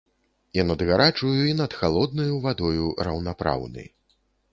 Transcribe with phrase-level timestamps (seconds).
[0.59, 3.85] І над гарачаю і над халоднаю вадою раўнапраўны.